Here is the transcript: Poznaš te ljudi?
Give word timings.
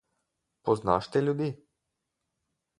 Poznaš 0.69 1.11
te 1.17 1.23
ljudi? 1.27 1.53